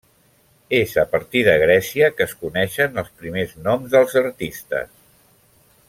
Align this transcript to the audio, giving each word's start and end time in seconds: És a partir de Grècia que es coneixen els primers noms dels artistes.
És 0.77 0.93
a 1.01 1.03
partir 1.11 1.43
de 1.47 1.53
Grècia 1.63 2.07
que 2.21 2.27
es 2.29 2.33
coneixen 2.45 2.97
els 3.03 3.13
primers 3.21 3.55
noms 3.69 3.95
dels 3.97 4.19
artistes. 4.23 4.93